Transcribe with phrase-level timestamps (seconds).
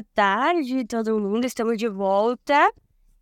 [0.00, 1.44] Boa tarde, todo mundo.
[1.44, 2.72] Estamos de volta.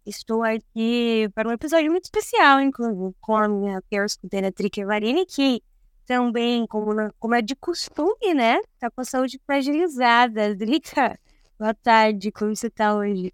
[0.06, 5.26] Estou aqui para um episódio muito especial, inclusive, com a minha peer escudeira Trick Varini,
[5.26, 5.60] que
[6.06, 8.60] também, como, como é de costume, né?
[8.78, 10.54] Tá com a saúde fragilizada.
[10.54, 11.18] Drica,
[11.58, 12.30] boa tarde.
[12.30, 13.32] Como você tá hoje?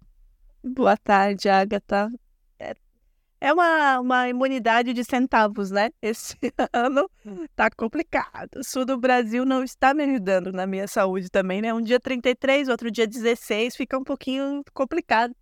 [0.63, 2.09] Boa tarde, Agatha.
[3.45, 5.91] É, uma, uma imunidade de centavos, né?
[6.01, 6.35] Esse
[6.73, 7.07] ano
[7.55, 8.55] tá complicado.
[8.55, 11.71] O sul do Brasil não está me ajudando na minha saúde também, né?
[11.71, 15.35] Um dia 33, outro dia 16, fica um pouquinho complicado.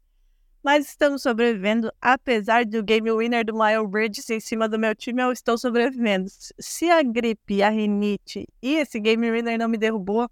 [0.62, 5.22] Mas estamos sobrevivendo, apesar do game winner do Miles Bridges em cima do meu time,
[5.22, 6.30] eu estou sobrevivendo.
[6.60, 10.30] Se a gripe, a rinite e esse game winner não me derrubou,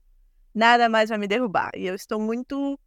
[0.53, 1.71] nada mais vai me derrubar.
[1.73, 2.77] E eu estou muito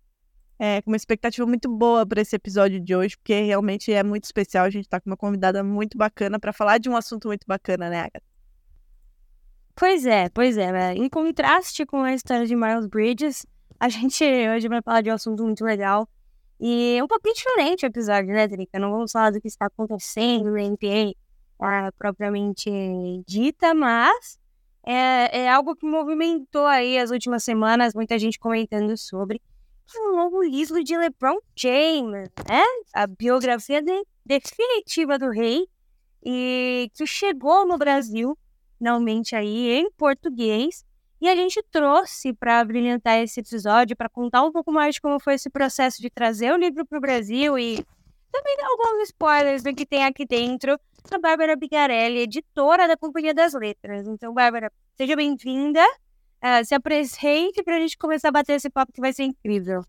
[0.58, 4.24] é, com uma expectativa muito boa para esse episódio de hoje, porque realmente é muito
[4.24, 4.64] especial.
[4.64, 7.88] A gente tá com uma convidada muito bacana para falar de um assunto muito bacana,
[7.90, 8.22] né, Agatha?
[9.76, 10.70] Pois é, pois é.
[10.70, 10.94] né?
[10.94, 13.44] Em contraste com a história de Miles Bridges,
[13.78, 14.24] a gente
[14.54, 16.08] hoje vai falar de um assunto muito legal.
[16.60, 18.78] E é um pouquinho diferente o episódio, né, Drica?
[18.78, 21.14] Não vamos falar do que está acontecendo na NBA
[21.60, 22.70] ah, propriamente
[23.26, 24.38] dita, mas
[24.86, 29.40] é, é algo que movimentou aí as últimas semanas, muita gente comentando sobre
[29.96, 32.62] o novo livro de LeBron James, né?
[32.92, 35.66] A biografia de- definitiva do rei
[36.24, 38.36] e que chegou no Brasil
[38.78, 40.84] finalmente aí em português.
[41.20, 45.18] E a gente trouxe para brilhantar esse episódio, para contar um pouco mais de como
[45.18, 47.76] foi esse processo de trazer o livro para o Brasil e
[48.30, 50.78] também dar alguns spoilers do que tem aqui dentro.
[51.10, 54.06] A Bárbara Bigarelli, editora da Companhia das Letras.
[54.06, 55.80] Então, Bárbara, seja bem-vinda.
[56.46, 59.82] Ah, se apresente para a gente começar a bater esse papo que vai ser incrível.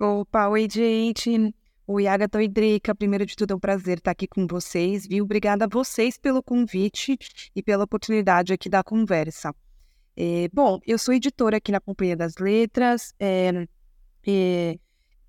[0.00, 1.54] Opa, oi, gente.
[1.86, 2.94] Oi, Agatha e Drica.
[2.94, 5.22] Primeiro de tudo, é um prazer estar aqui com vocês, viu?
[5.22, 7.18] Obrigada a vocês pelo convite
[7.54, 9.54] e pela oportunidade aqui da conversa.
[10.16, 13.12] É, bom, eu sou editora aqui na Companhia das Letras.
[13.20, 13.66] é,
[14.26, 14.78] é,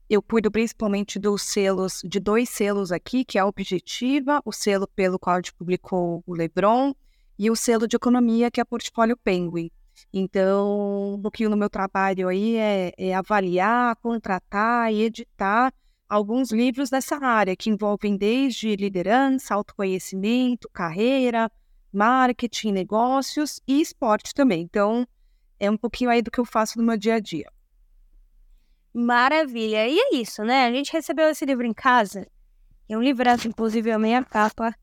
[0.10, 4.88] eu cuido principalmente dos selos, de dois selos aqui, que é a Objetiva, o selo
[4.96, 6.96] pelo qual a gente publicou o Lebron,
[7.38, 9.70] e o selo de economia, que é a Portfólio Penguin.
[10.14, 15.74] Então, um pouquinho no meu trabalho aí é, é avaliar, contratar e editar
[16.08, 21.50] alguns livros dessa área, que envolvem desde liderança, autoconhecimento, carreira,
[21.92, 24.62] marketing, negócios e esporte também.
[24.62, 25.08] Então,
[25.60, 27.50] é um pouquinho aí do que eu faço no meu dia a dia.
[28.94, 29.88] Maravilha.
[29.88, 30.66] E é isso, né?
[30.66, 32.28] A gente recebeu esse livro em casa.
[32.90, 34.76] É um livraço, inclusive, a meia capa.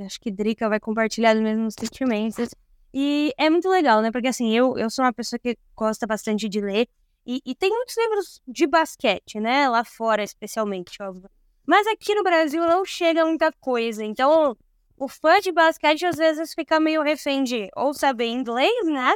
[0.00, 2.48] Acho que Drica vai compartilhar os mesmos sentimentos.
[2.92, 4.10] E é muito legal, né?
[4.10, 6.88] Porque assim, eu, eu sou uma pessoa que gosta bastante de ler.
[7.26, 9.68] E, e tem muitos livros de basquete, né?
[9.68, 11.30] Lá fora, especialmente, óbvio.
[11.64, 14.04] Mas aqui no Brasil não chega muita coisa.
[14.04, 14.56] Então,
[14.96, 19.14] o fã de basquete às vezes fica meio refém de ou saber inglês, né?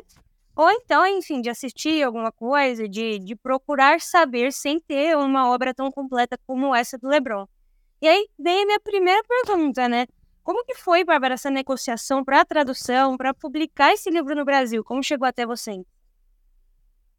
[0.54, 5.74] Ou então, enfim, de assistir alguma coisa, de, de procurar saber sem ter uma obra
[5.74, 7.46] tão completa como essa do LeBron.
[8.00, 10.06] E aí vem a minha primeira pergunta, né?
[10.46, 14.84] Como que foi, Bárbara, essa negociação para a tradução, para publicar esse livro no Brasil?
[14.84, 15.82] Como chegou até você?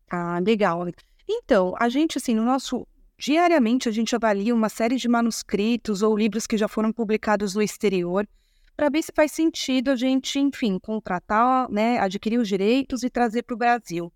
[0.10, 0.88] Ah, legal.
[1.28, 2.88] Então, a gente, assim, no nosso.
[3.20, 7.62] Diariamente, a gente avalia uma série de manuscritos ou livros que já foram publicados no
[7.62, 8.26] exterior,
[8.78, 13.44] para ver se faz sentido a gente, enfim, contratar, né, adquirir os direitos e trazer
[13.44, 14.10] para o Brasil.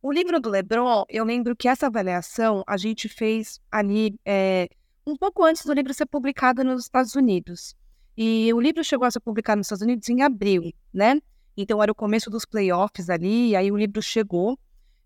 [0.00, 4.70] O livro do Lebron, eu lembro que essa avaliação a gente fez ali é,
[5.06, 7.76] um pouco antes do livro ser publicado nos Estados Unidos.
[8.16, 11.20] E o livro chegou a ser publicado nos Estados Unidos em abril, né?
[11.56, 14.58] Então era o começo dos playoffs ali, e aí o livro chegou.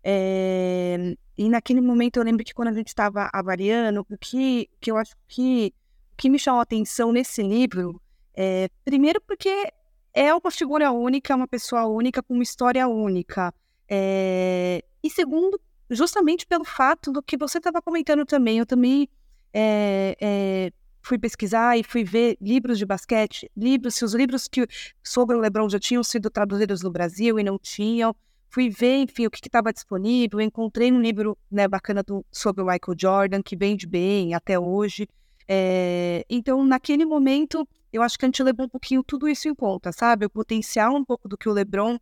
[0.03, 4.91] É, e naquele momento eu lembro que quando a gente estava avaliando, o que, que
[4.91, 5.73] eu acho que,
[6.17, 8.01] que me chamou a atenção nesse livro,
[8.33, 9.71] é, primeiro porque
[10.13, 13.53] é uma figura única, uma pessoa única, com uma história única.
[13.87, 15.59] É, e segundo,
[15.89, 19.09] justamente pelo fato do que você estava comentando também, eu também
[19.53, 24.67] é, é, fui pesquisar e fui ver livros de basquete, livros, se os livros que
[25.03, 28.15] sobre o LeBron já tinham sido traduzidos no Brasil e não tinham,
[28.49, 32.65] fui ver, enfim, o que estava disponível, encontrei um livro né, bacana do, sobre o
[32.65, 35.07] Michael Jordan, que vende bem até hoje,
[35.51, 39.55] É, então, naquele momento, eu acho que a gente levou um pouquinho tudo isso em
[39.55, 40.27] conta, sabe?
[40.27, 41.97] O potencial um pouco do que o LeBron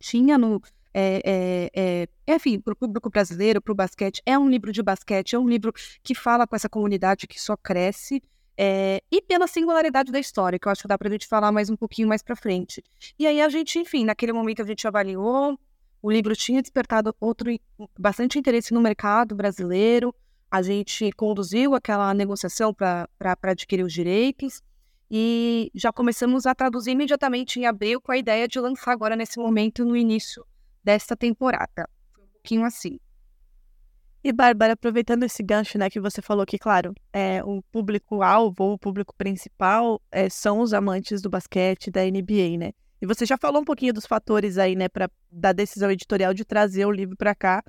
[0.00, 0.60] tinha no.
[0.94, 4.82] É, é, é, enfim, para o público brasileiro, para o basquete, é um livro de
[4.82, 5.72] basquete, é um livro
[6.02, 8.22] que fala com essa comunidade que só cresce,
[8.56, 11.50] é, e pela singularidade da história, que eu acho que dá para a gente falar
[11.50, 12.84] mais um pouquinho mais para frente.
[13.18, 15.58] E aí a gente, enfim, naquele momento a gente avaliou,
[16.02, 17.50] o livro tinha despertado outro
[17.98, 20.14] bastante interesse no mercado brasileiro,
[20.50, 23.08] a gente conduziu aquela negociação para
[23.42, 24.62] adquirir os direitos,
[25.10, 29.38] e já começamos a traduzir imediatamente em abril com a ideia de lançar agora nesse
[29.38, 30.44] momento no início
[30.82, 31.88] desta temporada.
[32.14, 32.98] Foi um pouquinho assim.
[34.24, 38.78] E Bárbara, aproveitando esse gancho, né, que você falou que, claro, é, o público-alvo o
[38.78, 42.72] público principal é, são os amantes do basquete da NBA, né?
[43.00, 46.44] E você já falou um pouquinho dos fatores aí, né, para da decisão editorial de
[46.44, 47.64] trazer o livro para cá,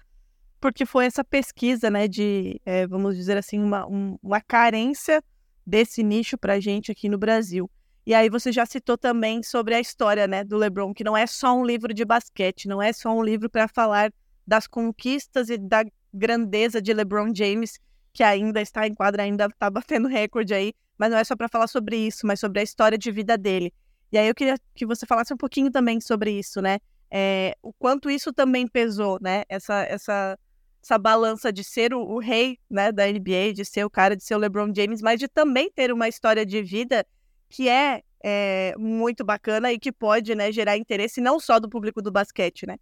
[0.62, 5.24] porque foi essa pesquisa, né, de, é, vamos dizer assim, uma, um, uma carência
[5.66, 7.68] desse nicho para gente aqui no Brasil.
[8.06, 11.26] E aí você já citou também sobre a história né, do LeBron, que não é
[11.26, 14.12] só um livro de basquete, não é só um livro para falar
[14.46, 17.80] das conquistas e da grandeza de LeBron James,
[18.12, 21.48] que ainda está em quadra, ainda está batendo recorde aí, mas não é só para
[21.48, 23.74] falar sobre isso, mas sobre a história de vida dele.
[24.12, 26.80] E aí eu queria que você falasse um pouquinho também sobre isso, né?
[27.10, 29.44] É, o quanto isso também pesou, né?
[29.48, 30.38] Essa, essa
[30.84, 34.24] essa balança de ser o, o, rei né, da NBA, de ser o cara, de
[34.24, 37.06] ser o LeBron James, mas de também ter uma história de vida
[37.54, 42.02] que é, é muito bacana e que pode né, gerar interesse não só do público
[42.02, 42.78] do basquete, né?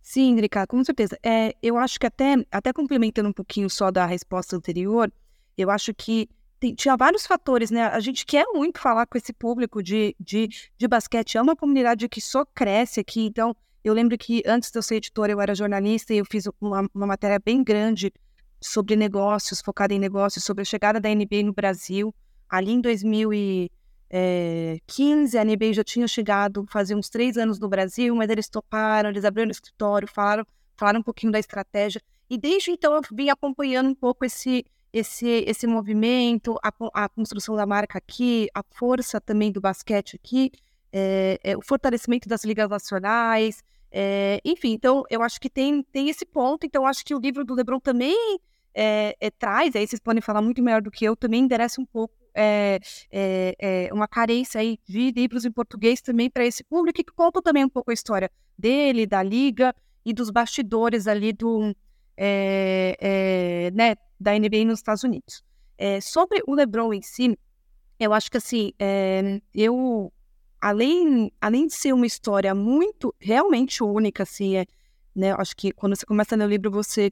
[0.00, 1.18] Sim, Drica, com certeza.
[1.22, 5.12] É, eu acho que até, até complementando um pouquinho só da resposta anterior,
[5.58, 6.26] eu acho que
[6.58, 7.82] tem, tinha vários fatores, né?
[7.82, 10.48] A gente quer muito falar com esse público de, de,
[10.78, 11.36] de basquete.
[11.36, 13.54] É uma comunidade que só cresce aqui, então
[13.84, 16.88] eu lembro que antes de eu ser editora, eu era jornalista e eu fiz uma,
[16.94, 18.10] uma matéria bem grande
[18.58, 22.14] sobre negócios, focada em negócios, sobre a chegada da NBA no Brasil.
[22.48, 23.70] Ali em 2015,
[24.10, 29.10] eh, a NBA já tinha chegado, fazia uns três anos no Brasil, mas eles toparam,
[29.10, 30.46] eles abriram o escritório, falaram,
[30.76, 32.00] falaram um pouquinho da estratégia.
[32.30, 36.72] E desde então eu vim acompanhando um pouco esse, esse, esse movimento, a,
[37.04, 40.52] a construção da marca aqui, a força também do basquete aqui
[40.92, 46.08] é, é, o fortalecimento das ligas nacionais, é, enfim, então eu acho que tem, tem
[46.08, 48.38] esse ponto, então acho que o livro do Lebron também
[49.40, 52.14] traz, aí vocês podem falar muito melhor do que eu, também endereça um pouco
[53.92, 57.68] uma carência aí de livros em português também para esse público, que conta também um
[57.68, 59.74] pouco a história dele, da liga
[60.04, 61.74] e dos bastidores ali do,
[63.72, 65.42] né, da NBA nos Estados Unidos.
[66.02, 67.38] sobre o LeBron em si,
[67.98, 68.72] eu acho que assim,
[69.54, 70.12] eu
[70.60, 74.66] além, além de ser uma história muito, realmente única, assim, é,
[75.14, 75.32] né?
[75.38, 77.10] Acho que quando você começa a ler o livro, você,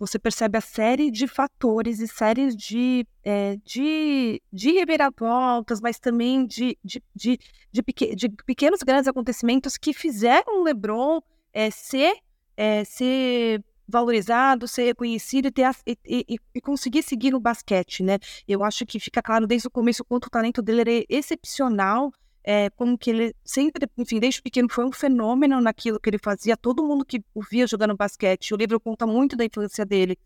[0.00, 6.46] você percebe a série de fatores e séries de, é, de, de reviravoltas, mas também
[6.46, 7.38] de, de, de,
[7.70, 11.20] de, pequ de pequenos grandes acontecimentos que fizeram o LeBron
[11.52, 12.16] é, ser,
[12.56, 18.18] é, ser valorizado, ser reconhecido e, ter, e, e, e, conseguir seguir no basquete, né?
[18.48, 22.10] Eu acho que fica claro desde o começo o quanto o talento dele era excepcional
[22.42, 26.56] é, como que ele sempre, enfim, desde pequeno foi um fenômeno naquilo que ele fazia.
[26.56, 30.18] Todo mundo que o via jogando basquete, o livro conta muito da influência dele,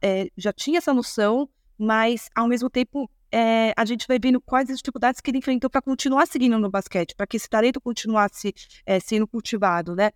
[0.00, 4.70] é, já tinha essa noção, mas ao mesmo tempo é, a gente vai vendo quais
[4.70, 8.54] as dificuldades que ele enfrentou para continuar seguindo no basquete, para que esse talento continuasse
[9.02, 10.10] sendo cultivado, né?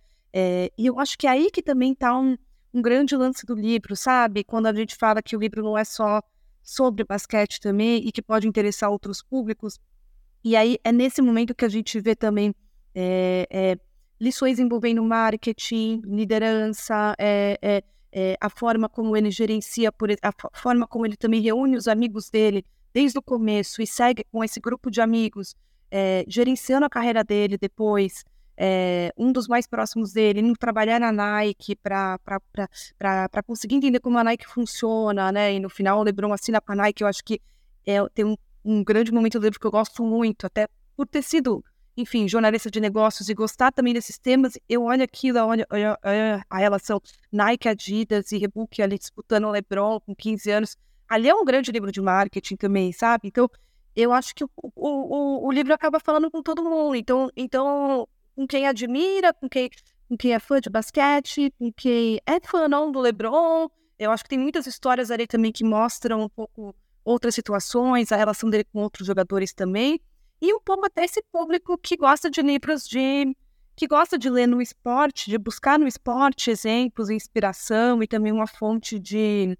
[0.77, 2.37] E eu acho que é aí que também está um,
[2.73, 4.43] um grande lance do livro, sabe?
[4.43, 6.21] Quando a gente fala que o livro não é só
[6.61, 9.79] sobre basquete também e que pode interessar outros públicos,
[10.43, 12.53] e aí é nesse momento que a gente vê também
[12.95, 13.77] é, é,
[14.19, 17.83] lições envolvendo marketing, liderança, é,
[18.41, 22.65] a forma como ele gerencia, por, a forma como ele também reúne os amigos dele
[22.91, 25.55] desde o começo e segue com esse grupo de amigos,
[26.27, 28.25] gerenciando a carreira dele depois.
[29.15, 32.17] Um dos mais próximos dele, indo trabalhar na Nike para
[33.45, 35.53] conseguir entender como a Nike funciona, né?
[35.53, 37.39] E no final o LeBron assina com a Nike, eu acho que
[37.85, 38.35] é, tem um
[38.67, 41.63] um grande momento do livro que eu gosto muito, até por ter sido,
[41.95, 44.59] enfim, jornalista de negócios e gostar também desses temas.
[44.67, 45.65] Eu olho aquilo, olho,
[46.49, 50.77] a relação Nike, Adidas e Reebok ali disputando o LeBron com 15 anos.
[51.07, 53.29] Ali é um grande livro de marketing também, sabe?
[53.29, 53.49] Então,
[53.95, 56.95] eu acho que o, o, o, livro acaba falando com todo mundo.
[56.95, 58.05] Então, então
[58.35, 59.69] com quem admira, com quem,
[60.09, 63.69] com quem é fã de basquete, com quem é fã não do LeBron.
[63.97, 66.75] Eu acho que tem muitas histórias ali também que mostram um pouco
[67.07, 69.99] outras situações, a relação dele com outros jogadores também,
[70.41, 73.35] e um pouco até esse público que gosta de livros de.
[73.75, 78.45] que gosta de ler no esporte, de buscar no esporte exemplos, inspiração e também uma
[78.45, 79.57] fonte de.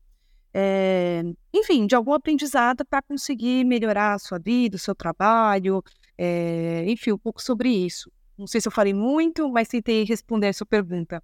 [0.53, 1.23] é,
[1.53, 5.81] enfim, de algum aprendizado para conseguir melhorar a sua vida, o seu trabalho,
[6.17, 8.11] é, enfim, um pouco sobre isso.
[8.37, 11.23] Não sei se eu falei muito, mas tentei responder a sua pergunta.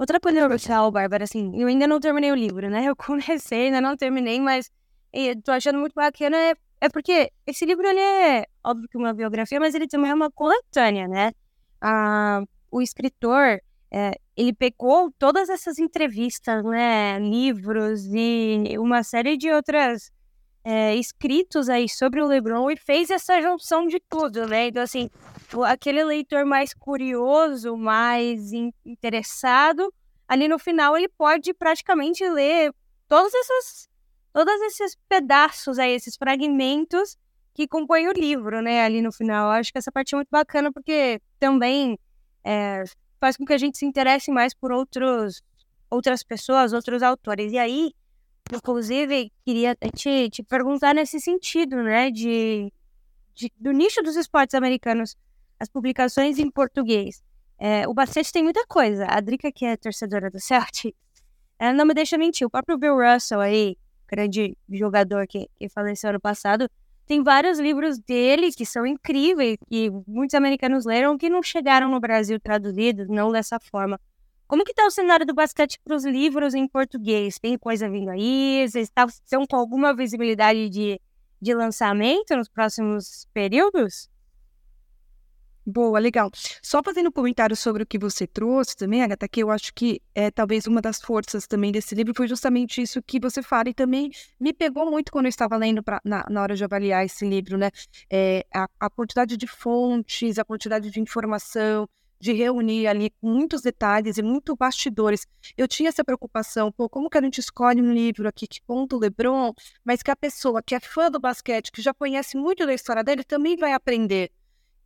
[0.00, 2.86] Outra coisa legal, Bárbara, assim, eu ainda não terminei o livro, né?
[2.88, 4.70] Eu comecei, ainda não terminei, mas
[5.44, 9.60] tô achando muito bacana, é, é porque esse livro, ele é, óbvio que uma biografia,
[9.60, 11.32] mas ele também é uma coletânea, né?
[11.82, 19.50] Ah, o escritor, é, ele pegou todas essas entrevistas, né, livros e uma série de
[19.52, 20.10] outras
[20.64, 24.68] é, escritos aí sobre o LeBron e fez essa junção de tudo, né?
[24.68, 25.08] Então, assim,
[25.66, 29.92] aquele leitor mais curioso, mais in interessado,
[30.28, 32.72] ali no final ele pode praticamente ler
[33.08, 33.88] todos esses,
[34.32, 37.16] todos esses pedaços aí, esses fragmentos
[37.54, 38.84] que compõem o livro, né?
[38.84, 39.46] Ali no final.
[39.46, 41.98] Eu acho que essa parte é muito bacana porque também
[42.44, 42.84] é,
[43.18, 45.42] faz com que a gente se interesse mais por outros,
[45.90, 47.52] outras pessoas, outros autores.
[47.52, 47.92] E aí,
[48.52, 52.72] Inclusive, queria te, te perguntar nesse sentido, né, de,
[53.34, 55.16] de, do nicho dos esportes americanos,
[55.58, 57.22] as publicações em português.
[57.58, 59.06] É, o basquete tem muita coisa.
[59.08, 60.94] A Drica, que é torcedora do Celtic,
[61.58, 62.46] ela não me deixa mentir.
[62.46, 63.76] O próprio Bill Russell aí,
[64.08, 66.68] grande jogador que, que faleceu ano passado,
[67.06, 72.00] tem vários livros dele que são incríveis, que muitos americanos leram, que não chegaram no
[72.00, 74.00] Brasil traduzidos, não dessa forma.
[74.50, 77.38] Como que está o cenário do basquete para os livros em português?
[77.38, 78.66] Tem coisa vindo aí?
[78.68, 78.90] Vocês
[79.24, 81.00] estão com alguma visibilidade de,
[81.40, 84.10] de lançamento nos próximos períodos?
[85.64, 86.32] Boa, legal.
[86.60, 90.02] Só fazendo um comentário sobre o que você trouxe também, Agatha, que eu acho que
[90.12, 93.74] é talvez uma das forças também desse livro foi justamente isso que você fala e
[93.74, 97.24] também me pegou muito quando eu estava lendo pra, na, na hora de avaliar esse
[97.24, 97.70] livro, né?
[98.10, 101.88] É, a, a quantidade de fontes, a quantidade de informação,
[102.20, 105.26] de reunir ali muitos detalhes e muito bastidores.
[105.56, 108.94] Eu tinha essa preocupação, pô, como que a gente escolhe um livro aqui que conta
[108.94, 109.52] o LeBron,
[109.84, 113.02] mas que a pessoa que é fã do basquete, que já conhece muito da história
[113.02, 114.30] dele, também vai aprender.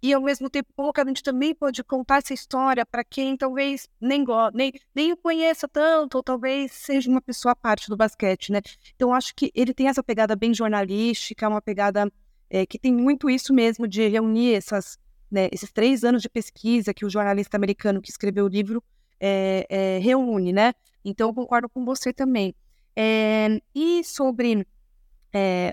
[0.01, 3.39] E ao mesmo tempo, como que a gente também pode contar essa história para quem
[3.39, 4.23] talvez nem,
[4.53, 8.61] nem, nem o conheça tanto, ou talvez seja uma pessoa à parte do basquete, né?
[8.95, 12.13] Então, acho que ele tem essa pegada bem jornalística, uma pegada
[12.51, 14.99] é, que tem muito isso mesmo de reunir essas
[15.35, 18.83] né, esses três anos de pesquisa que o jornalista americano que escreveu o livro
[19.21, 20.73] é, é, reúne, né?
[21.05, 22.55] Então, eu concordo com você também.
[22.97, 24.67] É, e sobre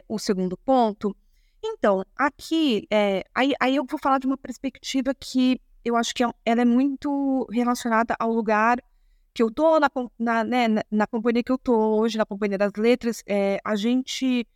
[0.10, 1.15] o segundo ponto,
[1.63, 2.88] então, aqui,
[3.36, 7.48] aí, aí eu vou falar de uma perspectiva que eu acho que ela é muito
[7.51, 8.80] relacionada ao lugar
[9.32, 12.74] que eu tô, na, na, né, na companhia que eu tô hoje, na companhia das
[12.75, 13.24] letras,
[13.63, 14.48] a gente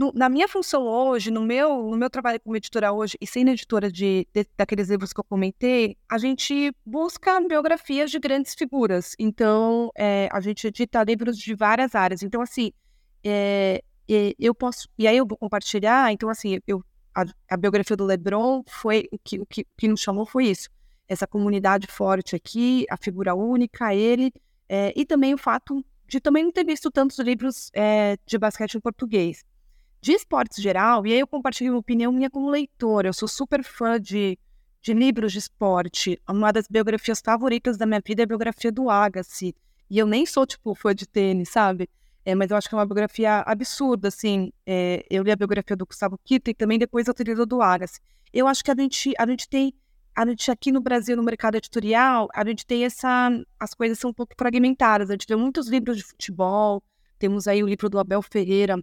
[0.00, 3.50] no, na minha função hoje, no meu, no meu trabalho como editora hoje, e sendo
[3.50, 9.14] editora de, de, daqueles livros que eu comentei, a gente busca biografias de grandes figuras.
[9.18, 12.22] Então, é, a gente edita livros de várias áreas.
[12.22, 12.72] Então, assim,
[13.22, 14.88] é, é, eu posso.
[14.98, 16.10] E aí eu vou compartilhar.
[16.10, 16.82] Então, assim, eu,
[17.14, 20.70] a, a biografia do Lebron foi o que, o que, que nos chamou foi isso.
[21.06, 24.32] Essa comunidade forte aqui, a figura única, ele,
[24.66, 28.76] é, e também o fato de também não ter visto tantos livros é, de basquete
[28.76, 29.44] em português
[30.00, 33.08] de esportes geral, e aí eu compartilho uma opinião minha como leitora.
[33.08, 34.38] Eu sou super fã de,
[34.80, 36.20] de livros de esporte.
[36.28, 39.54] Uma das biografias favoritas da minha vida é a biografia do Agassi.
[39.90, 41.88] E eu nem sou, tipo, fã de tênis, sabe?
[42.24, 44.52] É, mas eu acho que é uma biografia absurda, assim.
[44.64, 48.00] É, eu li a biografia do Gustavo Kito e também depois eu teria do Agassi.
[48.32, 49.74] Eu acho que a gente, a gente tem...
[50.14, 53.30] A gente aqui no Brasil, no mercado editorial, a gente tem essa...
[53.58, 55.10] As coisas são um pouco fragmentadas.
[55.10, 56.82] A gente tem muitos livros de futebol.
[57.18, 58.82] Temos aí o livro do Abel Ferreira,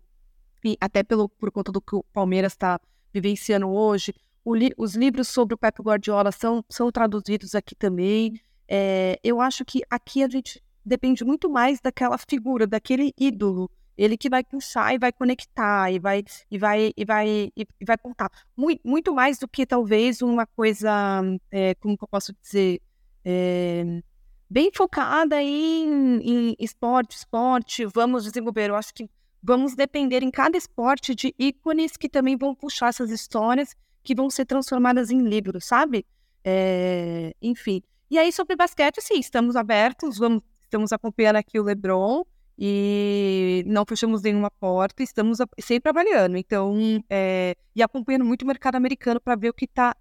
[0.80, 2.80] até pelo, por conta do que o Palmeiras está
[3.14, 4.14] vivenciando hoje.
[4.46, 8.40] Li, os livros sobre o Pep Guardiola são, são traduzidos aqui também.
[8.68, 13.70] É, eu acho que aqui a gente depende muito mais daquela figura, daquele ídolo.
[13.98, 17.86] Ele que vai puxar e vai conectar e vai e vai e vai e, e
[17.86, 22.80] vai contar muito, muito mais do que talvez uma coisa é, como eu posso dizer
[23.26, 24.02] é,
[24.50, 28.70] bem focada em, em esporte, esporte, vamos desenvolver.
[28.70, 29.10] Eu acho que
[29.42, 34.30] vamos depender em cada esporte de ícones que também vão puxar essas histórias que vão
[34.30, 36.06] ser transformadas em livros, sabe?
[36.44, 37.82] É, enfim.
[38.10, 42.24] E aí, sobre basquete, sim, estamos abertos, vamos, estamos acompanhando aqui o LeBron
[42.58, 46.38] e não fechamos nenhuma porta, estamos sempre avaliando.
[46.38, 49.96] Então, é, e acompanhando muito o mercado americano para ver o que está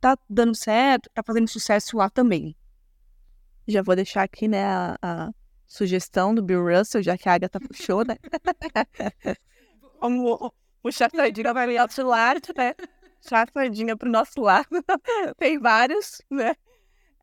[0.00, 2.56] tá dando certo, está fazendo sucesso lá também.
[3.68, 5.30] Já vou deixar aqui, né, a,
[5.70, 8.16] sugestão do Bill Russell, já que a Agatha puxou, né?
[10.00, 10.50] Vamos
[10.82, 12.74] puxar a sardinha para o nosso lado, né?
[13.22, 14.68] Puxar a sardinha para o nosso lado.
[15.38, 16.54] Tem vários, né?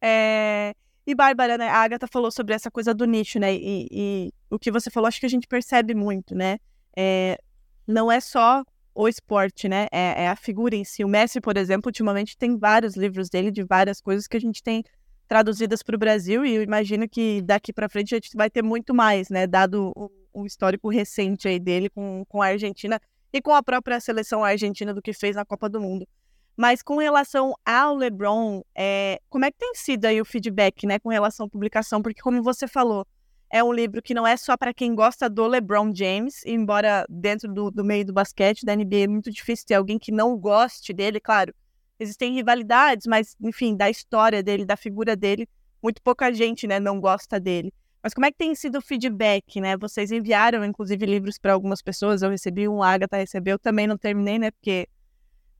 [0.01, 0.73] É...
[1.05, 1.67] E Bárbara, né?
[1.67, 3.53] A Agatha falou sobre essa coisa do nicho, né?
[3.53, 6.57] E, e o que você falou, acho que a gente percebe muito, né?
[6.95, 7.39] É,
[7.85, 8.63] não é só
[8.93, 9.87] o esporte, né?
[9.91, 11.03] É, é, a figura em si.
[11.03, 14.61] O Messi, por exemplo, ultimamente tem vários livros dele de várias coisas que a gente
[14.61, 14.83] tem
[15.27, 18.63] traduzidas para o Brasil e eu imagino que daqui para frente a gente vai ter
[18.63, 19.45] muito mais, né?
[19.45, 22.99] Dado o, o, histórico recente aí dele com, com a Argentina
[23.31, 26.07] e com a própria seleção argentina do que fez na Copa do Mundo.
[26.55, 30.97] Mas com relação ao LeBron, é, como é que tem sido aí o feedback, né,
[30.97, 32.01] com relação à publicação?
[32.01, 33.05] Porque como você falou,
[33.49, 37.53] é um livro que não é só para quem gosta do LeBron James, embora dentro
[37.53, 40.93] do, do, meio do basquete, da NBA, é muito difícil ter alguém que não goste
[40.93, 41.53] dele, claro.
[41.99, 45.47] Existem rivalidades, mas, enfim, da história dele, da figura dele,
[45.81, 47.73] muito pouca gente, né, não gosta dele.
[48.03, 49.75] Mas como é que tem sido o feedback, né?
[49.75, 53.97] Vocês enviaram, inclusive, livros para algumas pessoas, eu recebi um, a Agatha recebeu, também não
[53.97, 54.87] terminei, né, porque,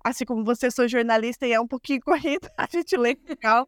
[0.03, 3.67] assim como você, sou jornalista e é um pouquinho corrido, a gente lê calma.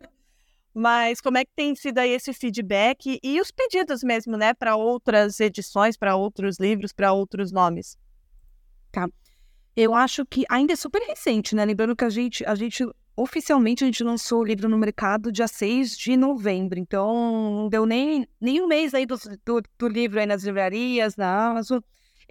[0.73, 4.75] Mas como é que tem sido aí esse feedback e os pedidos mesmo, né, para
[4.75, 7.97] outras edições, para outros livros, para outros nomes?
[8.91, 9.09] Tá.
[9.75, 11.63] Eu acho que ainda é super recente, né?
[11.65, 12.85] Lembrando que a gente, a gente
[13.15, 17.85] oficialmente a gente lançou o livro no mercado dia 6 de novembro, então não deu
[17.85, 21.79] nem, nem um mês aí do, do, do livro aí nas livrarias, na Amazon.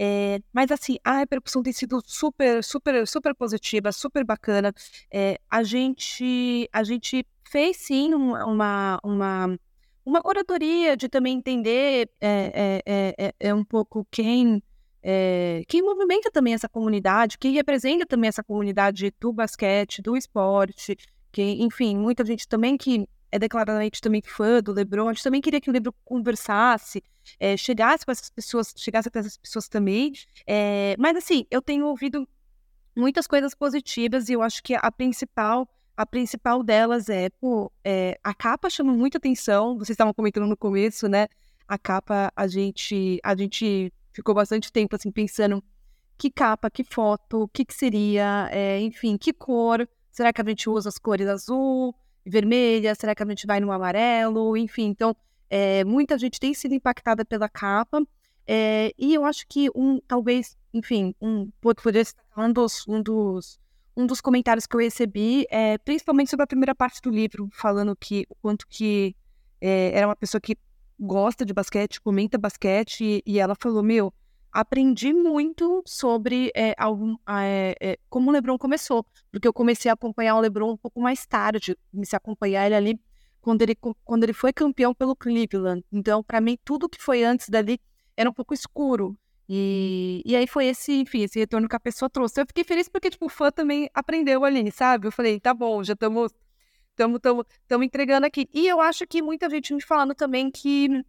[0.01, 4.73] É, mas assim, a repercussão tem sido super, super, super positiva, super bacana.
[5.13, 9.59] É, a gente, a gente fez sim uma, uma,
[10.07, 14.63] uma curadoria de também entender é, é, é, é um pouco quem,
[15.67, 20.97] quem movimenta também essa comunidade, quem representa também essa comunidade do basquete, do esporte,
[21.33, 25.41] que, enfim, muita gente também que é declaradamente também fã do LeBron, a gente também
[25.41, 27.03] queria que o livro conversasse,
[27.39, 30.13] é, chegasse com essas pessoas, chegasse até essas pessoas também.
[30.47, 32.27] É, mas assim, eu tenho ouvido
[32.97, 38.17] muitas coisas positivas e eu acho que a principal a principal delas é, pô, é,
[38.23, 39.77] a capa chama muita atenção.
[39.77, 41.27] Vocês estavam comentando no começo, né?
[41.67, 45.63] A capa, a gente, a gente ficou bastante tempo assim pensando
[46.17, 49.89] que capa, que foto, o que, que seria, é, enfim, que cor.
[50.11, 51.95] Será que a gente usa as cores azul,
[52.27, 52.95] vermelha?
[52.97, 54.57] Será que a gente vai no amarelo?
[54.57, 55.15] Enfim, então
[55.49, 58.03] é, muita gente tem sido impactada pela capa.
[58.45, 62.05] É, e eu acho que um, talvez, enfim, um poderia
[62.37, 63.61] um dos, um dos
[63.97, 67.97] um dos comentários que eu recebi, é, principalmente sobre a primeira parte do livro, falando
[67.97, 69.15] que o quanto que
[69.61, 70.57] é, era uma pessoa que
[70.99, 74.13] gosta de basquete, comenta basquete, e, ela falou, meu,
[74.53, 80.37] aprendi muito sobre é, algum, é, como o LeBron começou, porque eu comecei a acompanhar
[80.37, 83.01] o LeBron um pouco mais tarde, comecei a acompanhar ele ali
[83.41, 85.85] quando ele, quando ele foi campeão pelo Cleveland.
[85.93, 87.81] Então, para mim, tudo que foi antes dali
[88.17, 89.17] era um pouco escuro.
[89.49, 92.41] E, e aí foi esse, enfim, esse retorno que a pessoa trouxe.
[92.41, 95.07] Eu fiquei feliz porque, tipo, o fã também aprendeu ali, sabe?
[95.07, 96.33] Eu falei, tá bom, já estamos
[96.99, 98.49] estamos entregando aqui.
[98.53, 101.05] E eu acho que muita gente me falando também que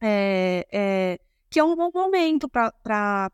[0.00, 1.18] é, é,
[1.50, 3.30] que é um bom momento para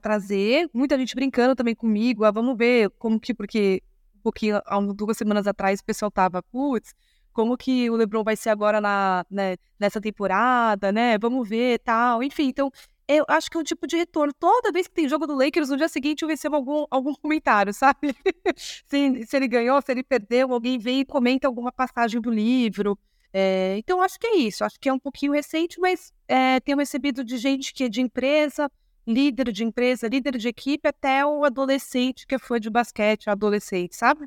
[0.00, 0.68] trazer.
[0.72, 2.24] Muita gente brincando também comigo.
[2.24, 3.82] Ah, vamos ver como que, porque
[4.16, 6.94] um pouquinho, há duas semanas atrás, o pessoal tava, putz,
[7.32, 11.18] como que o LeBron vai ser agora na, né, nessa temporada, né?
[11.18, 12.22] Vamos ver tal.
[12.22, 12.72] Enfim, então
[13.08, 14.32] eu acho que é um tipo de retorno.
[14.38, 17.72] Toda vez que tem jogo do Lakers, no dia seguinte eu recebo algum, algum comentário,
[17.72, 18.14] sabe?
[18.56, 22.98] se, se ele ganhou, se ele perdeu, alguém vem e comenta alguma passagem do livro.
[23.32, 24.64] É, então, acho que é isso.
[24.64, 28.00] Acho que é um pouquinho recente, mas é, tenho recebido de gente que é de
[28.00, 28.70] empresa,
[29.06, 34.26] líder de empresa, líder de equipe, até o adolescente que fã de basquete, adolescente, sabe?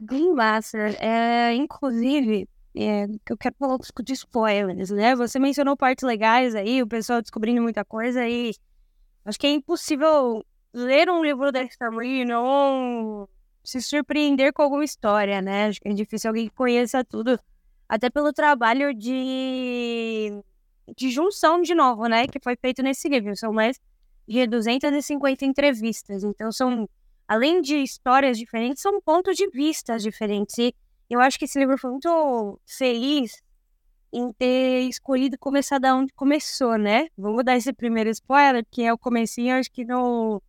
[0.00, 0.78] Bem massa.
[0.78, 5.16] É, inclusive, é, eu quero falar um pouco de spoilers, né?
[5.16, 8.52] Você mencionou partes legais aí, o pessoal descobrindo muita coisa e
[9.24, 13.28] acho que é impossível ler um livro da Marie e não
[13.64, 15.66] se surpreender com alguma história, né?
[15.66, 17.38] Acho que é difícil alguém que conheça tudo,
[17.88, 20.32] até pelo trabalho de,
[20.96, 22.26] de junção de novo, né?
[22.26, 23.36] Que foi feito nesse livro.
[23.36, 23.80] São mais
[24.26, 26.88] de 250 entrevistas, então são,
[27.26, 30.56] além de histórias diferentes, são pontos de vista diferentes.
[30.58, 30.74] E
[31.10, 33.42] eu acho que esse livro foi muito feliz
[34.12, 37.08] em ter escolhido começar da onde começou, né?
[37.16, 40.42] Vamos dar esse primeiro spoiler, que é o comecinho, acho que não,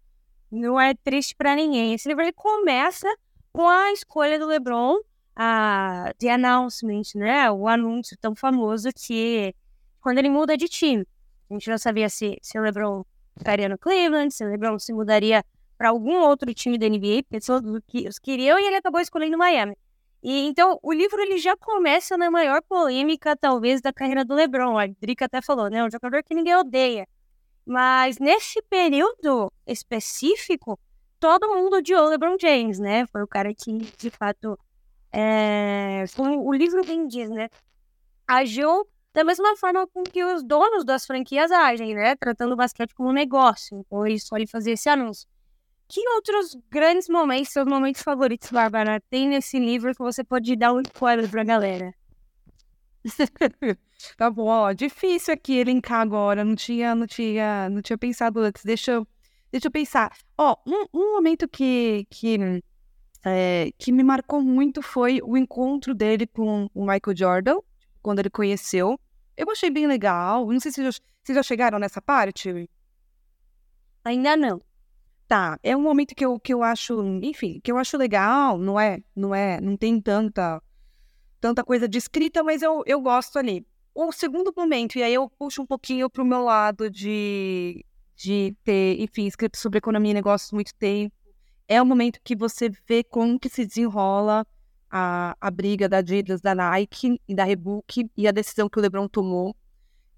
[0.51, 1.93] não é triste para ninguém.
[1.93, 3.07] Esse livro ele começa
[3.51, 4.97] com a escolha do LeBron,
[5.35, 7.51] a The Announcement, né?
[7.51, 9.53] O anúncio tão famoso que
[9.99, 11.05] quando ele muda de time.
[11.49, 13.03] A gente não sabia se, se o LeBron
[13.37, 15.43] ficaria no Cleveland, se o LeBron se mudaria
[15.77, 19.75] para algum outro time da NBA, porque todos queriam e ele acabou escolhendo Miami.
[20.23, 24.77] E então o livro ele já começa na maior polêmica talvez da carreira do LeBron.
[24.77, 27.07] A Drica até falou, né, um jogador que ninguém odeia.
[27.65, 30.79] Mas nesse período específico,
[31.19, 33.05] todo mundo odiou o LeBron James, né?
[33.07, 34.57] Foi o cara que de fato
[35.11, 37.49] é, como o livro bem diz, né?
[38.27, 42.15] Agiu da mesma forma com que os donos das franquias agem, né?
[42.15, 43.77] Tratando o basquete como um negócio.
[43.77, 45.27] Então, ele escolhe fazer esse anúncio.
[45.91, 50.71] Que outros grandes momentos, seus momentos favoritos, Bárbara, tem nesse livro que você pode dar
[50.71, 51.93] um spoiler pra galera?
[54.17, 58.63] tá bom, ó, difícil aqui elencar agora, não tinha, não tinha, não tinha pensado antes.
[58.63, 59.07] Deixa eu,
[59.51, 60.15] deixa eu pensar.
[60.37, 62.37] Ó, um, um momento que, que,
[63.25, 67.57] é, que me marcou muito foi o encontro dele com o Michael Jordan,
[68.01, 68.97] quando ele conheceu.
[69.35, 70.47] Eu achei bem legal.
[70.49, 72.69] Não sei se vocês já, vocês já chegaram nessa parte.
[74.05, 74.61] Ainda não.
[75.31, 78.77] Tá, é um momento que eu, que eu acho, enfim, que eu acho legal, não
[78.77, 80.61] é, não é, não tem tanta
[81.39, 83.65] tanta coisa descrita, mas eu, eu gosto ali.
[83.95, 88.53] O segundo momento, e aí eu puxo um pouquinho para o meu lado de, de
[88.65, 91.15] ter, enfim, escrito sobre economia e negócios muito tempo,
[91.65, 94.45] é o momento que você vê como que se desenrola
[94.89, 98.81] a, a briga da Adidas, da Nike e da Reebok e a decisão que o
[98.81, 99.55] LeBron tomou.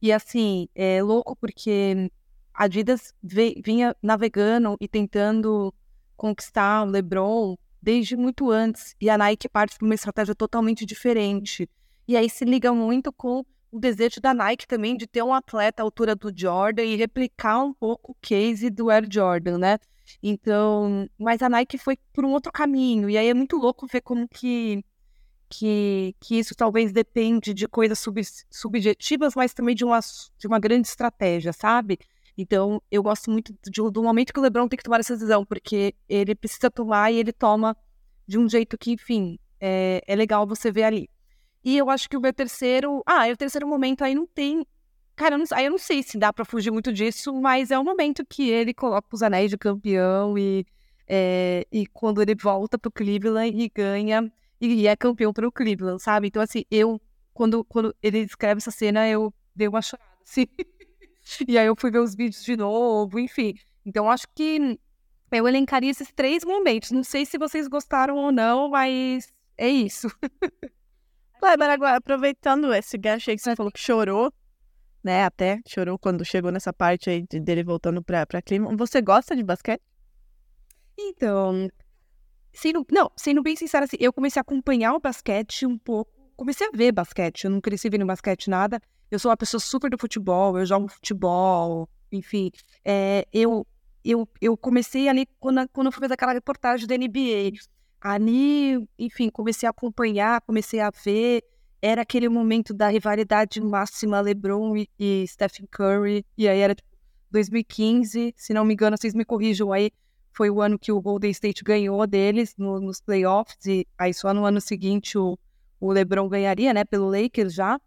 [0.02, 2.10] E assim, é louco porque
[2.54, 5.74] a Adidas vinha navegando e tentando
[6.16, 8.96] conquistar o LeBron desde muito antes.
[9.02, 11.70] E a Nike parte de uma estratégia totalmente diferente.
[12.08, 15.82] E aí se liga muito com o desejo da Nike também de ter um atleta
[15.82, 19.80] à altura do Jordan e replicar um pouco o case do Air Jordan, né?
[20.22, 23.10] Então, mas a Nike foi por um outro caminho.
[23.10, 24.84] E aí é muito louco ver como que
[25.50, 30.60] que, que isso talvez depende de coisas sub, subjetivas, mas também de uma, de uma
[30.60, 32.00] grande estratégia, sabe?
[32.38, 33.54] Então, eu gosto muito
[33.92, 37.18] do momento que o LeBron tem que tomar essa decisão, porque ele precisa tomar e
[37.18, 37.76] ele toma
[38.28, 41.10] de um jeito que, enfim, é, é legal você ver ali.
[41.64, 43.02] E eu acho que o meu terceiro.
[43.06, 44.66] Ah, o terceiro momento aí não tem.
[45.16, 47.78] Cara, eu não, aí eu não sei se dá para fugir muito disso, mas é
[47.78, 50.66] o momento que ele coloca os anéis de campeão e,
[51.08, 56.28] é, e quando ele volta pro Cleveland e ganha e é campeão pro Cleveland, sabe?
[56.28, 57.00] Então, assim, eu,
[57.34, 60.46] quando, quando ele escreve essa cena, eu dei uma chorada, assim.
[61.48, 63.54] E aí eu fui ver os vídeos de novo, enfim.
[63.86, 64.78] Então acho que
[65.32, 66.92] eu elencaria esses três momentos.
[66.92, 70.08] Não sei se vocês gostaram ou não, mas é isso.
[71.40, 74.32] Kleber, agora aproveitando esse gancho aí que você falou que chorou,
[75.04, 75.26] né?
[75.26, 78.74] Até chorou quando chegou nessa parte aí dele voltando pra, pra clima.
[78.78, 79.82] Você gosta de basquete?
[80.98, 81.70] Então,
[82.54, 86.12] sendo, não, sendo bem sincera, assim, eu comecei a acompanhar o basquete um pouco.
[86.36, 88.80] Comecei a ver basquete, eu não cresci vendo basquete nada.
[89.12, 92.52] Eu sou uma pessoa super do futebol, eu jogo futebol, enfim.
[92.84, 93.66] É, eu,
[94.04, 97.52] eu, eu comecei ali quando, quando eu fui fazer aquela reportagem da NBA.
[98.02, 101.44] Ali, enfim, comecei a acompanhar, comecei a ver.
[101.82, 106.26] Era aquele momento da rivalidade máxima LeBron e, e Stephen Curry.
[106.38, 106.90] E aí era tipo,
[107.32, 109.92] 2015, se não me engano, vocês me corrijam aí.
[110.36, 113.66] Foi o ano que o Golden State ganhou deles no, nos playoffs.
[113.66, 115.38] E aí só no ano seguinte o,
[115.80, 117.80] o LeBron ganharia, né, pelo Lakers já.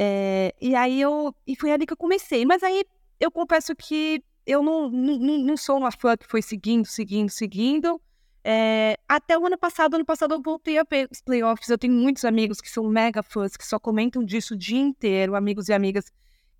[0.00, 1.34] É, e aí eu.
[1.44, 2.46] E foi ali que eu comecei.
[2.46, 2.84] Mas aí
[3.18, 8.00] eu confesso que eu não, não, não sou uma fã que foi seguindo, seguindo, seguindo.
[8.44, 11.68] É, até o ano passado, ano passado eu voltei a ver os playoffs.
[11.68, 15.34] Eu tenho muitos amigos que são mega fãs, que só comentam disso o dia inteiro,
[15.34, 16.12] amigos e amigas.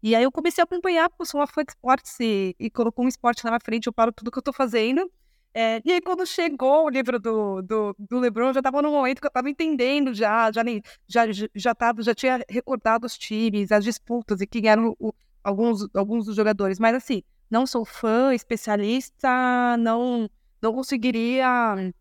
[0.02, 2.68] E aí eu comecei a acompanhar, porque eu sou uma fã de esportes e, e
[2.68, 5.08] colocou um esporte lá na frente, eu paro tudo que eu tô fazendo.
[5.54, 9.20] É, e aí, quando chegou o livro do, do, do LeBron, já estava no momento
[9.20, 10.62] que eu estava entendendo já, já,
[11.08, 11.22] já,
[11.54, 16.26] já, tava, já tinha recordado os times, as disputas e quem eram o, alguns, alguns
[16.26, 16.78] dos jogadores.
[16.78, 20.28] Mas, assim, não sou fã, especialista, não,
[20.60, 21.92] não conseguiria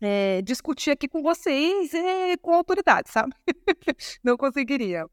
[0.00, 3.32] é, discutir aqui com vocês é, com autoridade, sabe?
[4.24, 5.06] não conseguiria.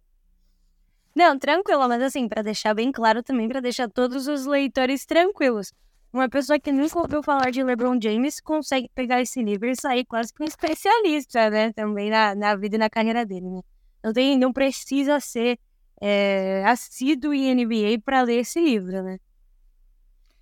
[1.16, 5.72] Não, tranquilo, mas assim, para deixar bem claro também, para deixar todos os leitores tranquilos
[6.14, 10.06] uma pessoa que nunca ouviu falar de LeBron James consegue pegar esse livro e sair
[10.06, 11.74] quase que um especialista, né?
[11.74, 13.62] Também na, na vida e na carreira dele, né?
[14.04, 15.60] Não, tem, não precisa ser
[16.00, 19.18] é, assíduo em NBA para ler esse livro, né?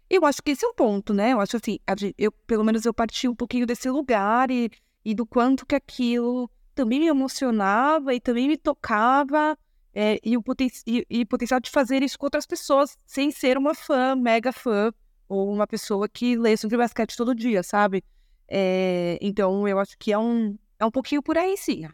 [0.09, 1.31] Eu acho que esse é um ponto, né?
[1.31, 1.79] Eu acho assim,
[2.17, 4.69] eu, pelo menos eu parti um pouquinho desse lugar e,
[5.05, 9.57] e do quanto que aquilo também me emocionava e também me tocava
[9.93, 13.57] é, e, o poten e, e potencial de fazer isso com outras pessoas sem ser
[13.57, 14.91] uma fã, mega fã
[15.31, 18.03] ou uma pessoa que lê sobre basquete todo dia, sabe?
[18.49, 21.87] É, então, eu acho que é um, é um pouquinho por aí, sim.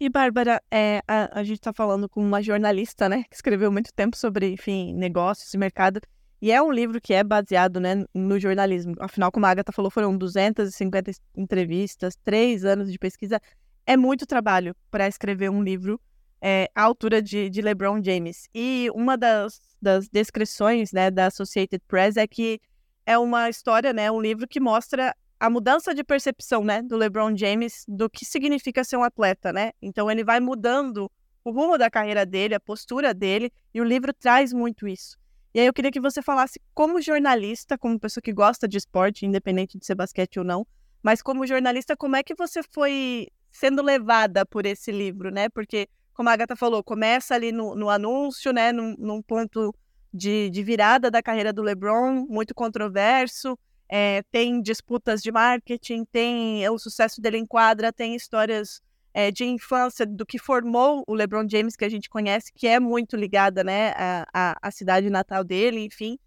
[0.00, 3.24] E, Bárbara, é, a, a gente está falando com uma jornalista, né?
[3.28, 6.00] Que escreveu muito tempo sobre, enfim, negócios e mercado.
[6.40, 8.94] E é um livro que é baseado né, no jornalismo.
[8.98, 13.38] Afinal, como a Agatha falou, foram 250 entrevistas, três anos de pesquisa.
[13.86, 16.00] É muito trabalho para escrever um livro
[16.40, 18.48] é, altura de, de LeBron James.
[18.54, 22.60] E uma das das descrições né, da Associated Press é que
[23.06, 27.34] é uma história, né, um livro que mostra a mudança de percepção, né, do LeBron
[27.34, 29.70] James do que significa ser um atleta, né?
[29.80, 31.10] Então ele vai mudando
[31.42, 35.16] o rumo da carreira dele, a postura dele, e o livro traz muito isso.
[35.54, 39.24] E aí eu queria que você falasse como jornalista, como pessoa que gosta de esporte,
[39.24, 40.66] independente de ser basquete ou não,
[41.02, 45.48] mas como jornalista, como é que você foi sendo levada por esse livro, né?
[45.48, 49.74] Porque, como a Agatha falou, começa ali no, no anúncio, né, num, num ponto
[50.12, 56.68] de, de virada da carreira do LeBron, muito controverso, é, tem disputas de marketing, tem
[56.68, 58.80] o sucesso dele em quadra, tem histórias
[59.12, 62.78] é, de infância do que formou o LeBron James que a gente conhece, que é
[62.78, 66.18] muito ligada, né, à, à cidade natal dele, enfim.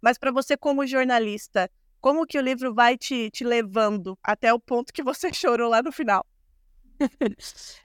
[0.00, 4.58] Mas para você como jornalista, como que o livro vai te, te levando até o
[4.58, 6.24] ponto que você chorou lá no final?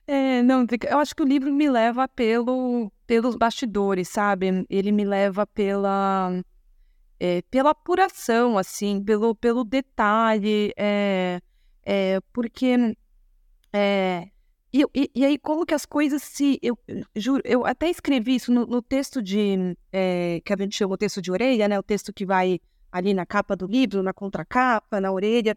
[0.08, 4.66] É, não, eu acho que o livro me leva pelo, pelos bastidores, sabe?
[4.70, 6.44] Ele me leva pela
[7.20, 11.42] é, pela apuração, assim, pelo, pelo detalhe, é,
[11.84, 12.96] é, porque
[13.74, 14.30] é,
[14.72, 16.78] e, e, e, aí como que as coisas se, eu,
[17.16, 20.98] juro, eu até escrevi isso no, no texto de, é, que a gente chama o
[20.98, 22.60] texto de orelha, né, o texto que vai
[22.92, 25.56] ali na capa do livro, na contracapa, na orelha,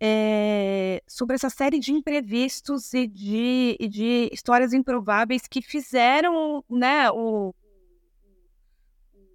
[0.00, 7.10] é, sobre essa série de imprevistos e de, e de histórias improváveis que fizeram, né,
[7.10, 7.54] o,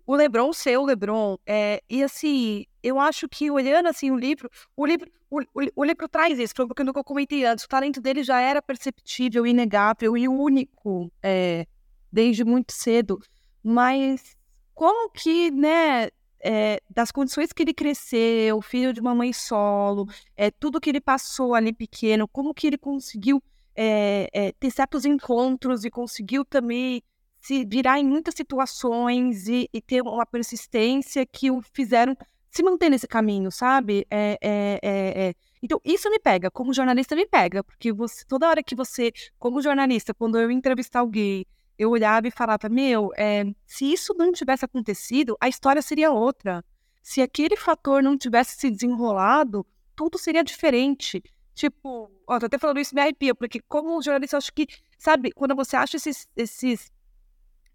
[0.08, 1.38] o LeBron ser o LeBron.
[1.46, 5.84] É, e assim, eu acho que olhando assim o livro, o livro, o, o, o
[5.84, 10.28] livro traz isso, porque eu comentei antes, o talento dele já era perceptível, inegável e
[10.28, 11.68] único é,
[12.12, 13.20] desde muito cedo.
[13.64, 14.36] Mas
[14.74, 16.10] como que, né,
[16.46, 21.02] é, das condições que ele cresceu, filho de uma mãe solo, é, tudo que ele
[21.02, 23.42] passou ali pequeno, como que ele conseguiu
[23.76, 27.02] é, é, ter certos encontros e conseguiu também
[27.42, 32.16] se virar em muitas situações e, e, ter uma persistência que o fizeram
[32.52, 34.06] se manter nesse caminho, sabe?
[34.10, 39.12] É, então, isso me pega, como jornalista me pega, porque você, toda hora que você,
[39.40, 41.46] como jornalista, quando eu entrevistar alguém,
[41.78, 46.64] eu olhava e falava: Meu, é, se isso não tivesse acontecido, a história seria outra.
[47.02, 51.24] Se aquele fator não tivesse se desenrolado, tudo seria diferente.
[51.54, 55.32] Tipo, ó, tô até falando isso me arrepia, porque como jornalista, eu acho que, sabe,
[55.32, 56.92] quando você acha esses, esses,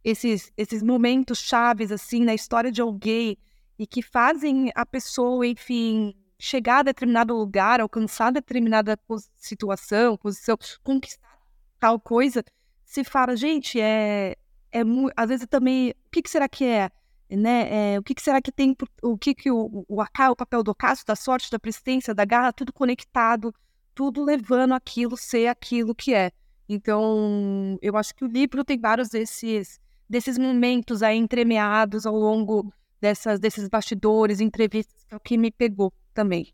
[0.04, 3.38] esses, esses momentos chaves, assim, na história de alguém,
[3.78, 8.98] e que fazem a pessoa, enfim, chegar a determinado lugar, alcançar determinada
[9.36, 11.38] situação, posição, conquistar
[11.78, 12.44] tal coisa,
[12.90, 14.34] se fala, gente, é,
[14.72, 14.80] é
[15.16, 16.90] às vezes também, o que, que será que é?
[17.30, 17.92] Né?
[17.94, 20.72] É, o que, que, será que tem, o que, que o, o, o papel do
[20.72, 23.54] ocaso, da sorte, da persistência, da garra, tudo conectado,
[23.94, 26.32] tudo levando aquilo ser aquilo que é.
[26.68, 32.72] Então, eu acho que o livro tem vários desses, desses momentos aí entremeados ao longo
[33.00, 36.52] dessas, desses bastidores, entrevistas, que é o que me pegou também.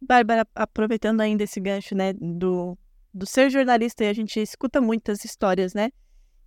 [0.00, 2.78] Bárbara, aproveitando ainda esse gancho, né, do,
[3.12, 5.90] do ser jornalista e a gente escuta muitas histórias, né?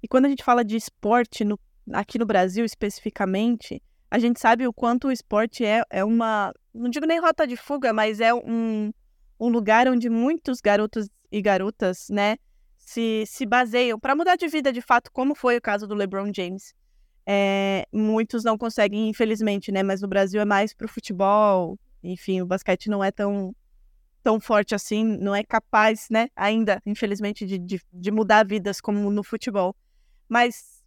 [0.01, 1.59] E quando a gente fala de esporte, no,
[1.93, 6.89] aqui no Brasil especificamente, a gente sabe o quanto o esporte é, é uma, não
[6.89, 8.91] digo nem rota de fuga, mas é um,
[9.39, 12.37] um lugar onde muitos garotos e garotas, né,
[12.77, 16.31] se, se baseiam para mudar de vida de fato, como foi o caso do LeBron
[16.35, 16.73] James.
[17.25, 22.41] É, muitos não conseguem, infelizmente, né, mas no Brasil é mais para o futebol, enfim,
[22.41, 23.55] o basquete não é tão
[24.23, 29.09] tão forte assim, não é capaz, né, ainda, infelizmente, de, de, de mudar vidas como
[29.09, 29.75] no futebol.
[30.29, 30.81] Mas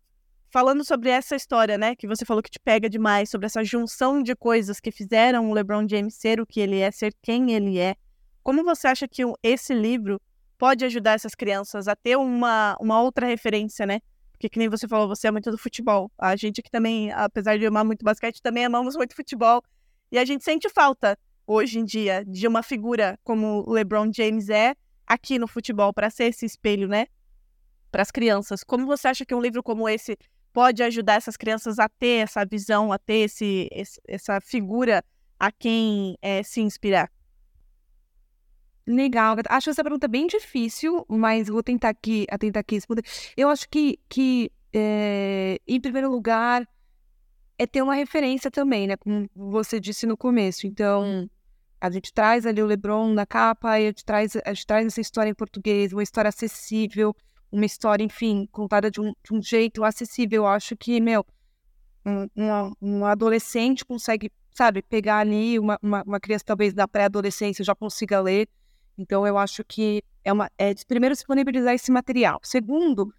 [0.51, 4.23] falando sobre essa história, né, que você falou que te pega demais, sobre essa junção
[4.23, 7.79] de coisas que fizeram o LeBron James ser o que ele é, ser quem ele
[7.79, 7.97] é,
[8.42, 10.20] como você acha que esse livro
[10.59, 14.01] pode ajudar essas crianças a ter uma, uma outra referência, né?
[14.33, 16.11] Porque que nem você falou, você é muito do futebol.
[16.18, 19.62] A gente que também, apesar de amar muito basquete, também amamos muito futebol.
[20.12, 24.48] E a gente sente falta hoje em dia de uma figura como o LeBron James
[24.48, 24.74] é
[25.07, 27.07] aqui no futebol para ser esse espelho, né?
[27.90, 28.64] Para as crianças.
[28.64, 30.16] Como você acha que um livro como esse
[30.52, 35.04] pode ajudar essas crianças a ter essa visão, a ter esse, esse essa figura
[35.38, 37.11] a quem é, se inspirar?
[38.87, 39.37] Legal.
[39.48, 43.02] Acho essa pergunta bem difícil, mas vou tentar aqui, tentar aqui responder.
[43.37, 46.68] Eu acho que, que é, em primeiro lugar,
[47.59, 48.96] é ter uma referência também, né?
[48.96, 50.66] Como você disse no começo.
[50.66, 51.28] Então, hum.
[51.85, 54.87] A gente traz ali o LeBron na capa e a gente traz, a gente traz
[54.87, 57.14] essa história em português, uma história acessível,
[57.53, 60.44] uma história, enfim, contada de um, de um jeito acessível.
[60.44, 61.27] Eu acho que, meu,
[62.07, 67.75] um, um, adolescente consegue, sabe, pegar ali uma, uma, uma criança talvez da pré-adolescência já
[67.75, 68.49] consiga ler.
[68.97, 70.51] Então, eu acho que é uma.
[70.57, 72.40] É, primeiro, disponibilizar esse material.
[72.42, 73.12] Segundo,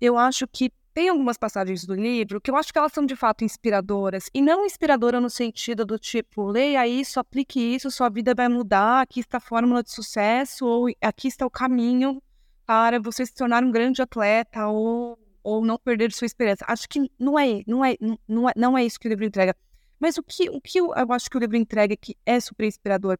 [0.00, 3.14] eu acho que tem algumas passagens do livro que eu acho que elas são de
[3.14, 4.28] fato inspiradoras.
[4.34, 9.02] E não inspiradora no sentido do tipo, leia isso, aplique isso, sua vida vai mudar,
[9.02, 12.20] aqui está a fórmula de sucesso, ou aqui está o caminho
[12.66, 16.64] para você se tornar um grande atleta, ou, ou não perder sua esperança.
[16.66, 17.94] Acho que não é, não, é,
[18.26, 19.54] não, é, não é isso que o livro entrega.
[20.00, 23.16] Mas o que, o que eu acho que o livro entrega que é super inspirador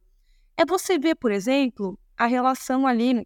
[0.57, 3.25] é você ver, por exemplo, a relação ali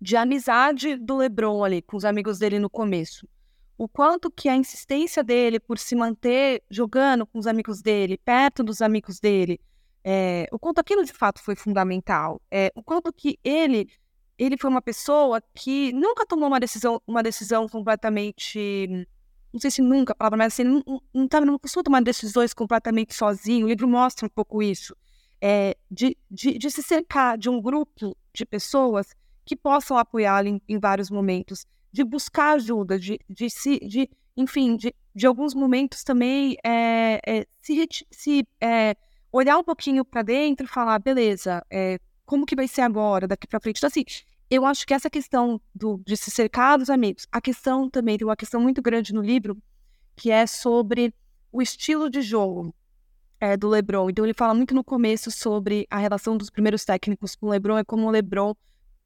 [0.00, 3.28] de amizade do LeBron ali com os amigos dele no começo
[3.84, 8.64] o quanto que a insistência dele por se manter jogando com os amigos dele, perto
[8.64, 9.60] dos amigos dele,
[10.02, 13.86] é, o quanto aquilo de fato foi fundamental, é, o quanto que ele
[14.36, 18.88] ele foi uma pessoa que nunca tomou uma decisão uma decisão completamente
[19.52, 20.82] não sei se nunca a palavra mas assim não,
[21.14, 24.96] não, costuma tomar decisões completamente sozinho o livro mostra um pouco isso
[25.40, 30.60] é, de, de, de se cercar de um grupo de pessoas que possam apoiá-lo em,
[30.68, 36.02] em vários momentos de buscar ajuda, de, de se, de, enfim, de, de alguns momentos
[36.02, 38.96] também é, é, se, se é,
[39.30, 41.64] olhar um pouquinho para dentro e falar, beleza,
[42.26, 43.78] como que vai ser agora, daqui para frente.
[43.78, 44.04] Então, assim,
[44.50, 48.26] eu acho que essa questão do, de se cercar dos amigos, a questão também, tem
[48.26, 49.56] uma questão muito grande no livro,
[50.16, 51.14] que é sobre
[51.52, 52.74] o estilo de jogo
[53.38, 54.10] é, do LeBron.
[54.10, 57.78] Então, ele fala muito no começo sobre a relação dos primeiros técnicos com o LeBron,
[57.78, 58.52] é como o LeBron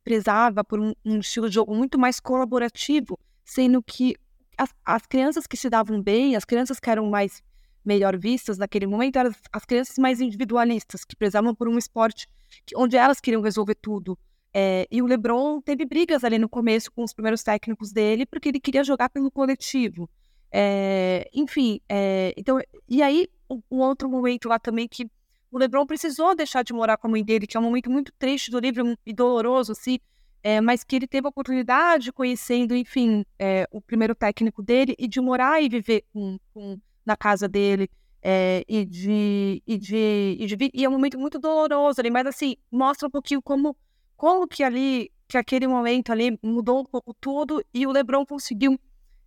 [0.04, 4.14] prezava por um, um, estilo de jogo muito mais colaborativo, sendo que
[4.56, 7.42] as, as, crianças que se davam bem, as crianças que eram mais
[7.84, 12.26] melhor vistas naquele momento, eram as crianças mais individualistas, que prezavam por um esporte
[12.66, 14.18] que, onde elas queriam resolver tudo.
[14.52, 18.48] É, e o LeBron teve brigas ali no começo com os primeiros técnicos dele, porque
[18.48, 20.08] ele queria jogar pelo coletivo.
[20.50, 22.58] É, enfim, é, então,
[22.88, 25.08] e aí, um, um outro momento lá também que
[25.50, 28.12] o LeBron precisou deixar de morar com a mãe dele, que é um momento muito
[28.18, 29.98] triste do livro e doloroso, assim,
[30.42, 35.08] é, mas que ele teve a oportunidade, conhecendo, enfim, é, o primeiro técnico dele, e
[35.08, 37.90] de morar e viver com, com, na casa dele,
[38.22, 42.26] é, e, de, e, de, e de e é um momento muito doloroso ali, mas
[42.26, 43.76] assim, mostra um pouquinho como,
[44.16, 48.78] como que ali, que aquele momento ali mudou um pouco tudo, e o LeBron conseguiu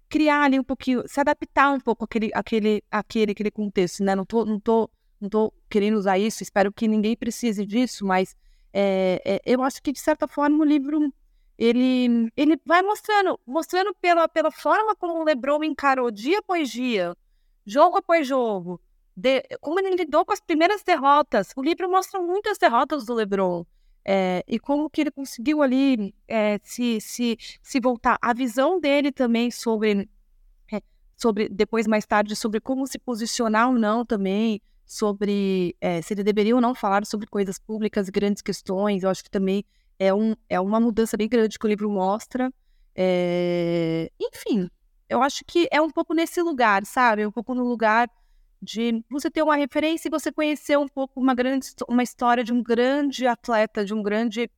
[0.07, 4.13] criar ali um pouquinho, se adaptar um pouco àquele, àquele, àquele, àquele contexto, né?
[4.13, 4.89] Não tô, não tô
[5.21, 8.35] não estou querendo usar isso, espero que ninguém precise disso, mas
[8.73, 11.13] é, é, eu acho que, de certa forma, o livro
[11.57, 17.15] ele, ele vai mostrando, mostrando pela, pela forma como o LeBron encarou dia após dia,
[17.65, 18.81] jogo após jogo,
[19.15, 21.51] de, como ele lidou com as primeiras derrotas.
[21.55, 23.65] O livro mostra muitas derrotas do LeBron.
[24.03, 26.15] É, e como que ele conseguiu ali
[26.63, 28.17] se, se, se voltar.
[28.19, 30.09] A visão dele também sobre,
[31.15, 34.59] sobre, depois mais tarde, sobre como se posicionar ou não também,
[34.91, 39.03] sobre é, se ele deveria ou não falar sobre coisas públicas grandes questões.
[39.03, 39.63] Eu acho que também
[39.97, 42.53] é, um, é uma mudança bem grande que o livro mostra.
[42.93, 44.11] É...
[44.19, 44.69] Enfim,
[45.07, 47.25] eu acho que é um pouco nesse lugar, sabe?
[47.25, 48.09] Um pouco no lugar
[48.61, 52.51] de você ter uma referência e você conhecer um pouco uma grande uma história de
[52.51, 54.51] um grande atleta, de um grande,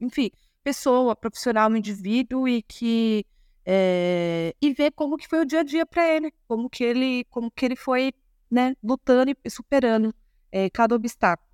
[0.00, 0.32] enfim,
[0.64, 3.24] pessoa, profissional, um indivíduo e que
[3.64, 4.52] é...
[4.60, 7.52] e ver como que foi o dia a dia para ele, como que ele, como
[7.52, 8.12] que ele foi
[8.50, 10.14] né, lutando e superando
[10.50, 11.46] é, cada obstáculo.